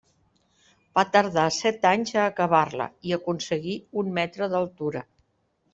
Va 0.99 1.03
tardar 1.15 1.43
set 1.57 1.85
anys 1.91 2.15
a 2.23 2.25
acabar-la 2.31 2.89
i 3.11 3.15
aconseguí 3.19 3.79
un 4.05 4.13
metre 4.21 4.51
d'altura. 4.57 5.07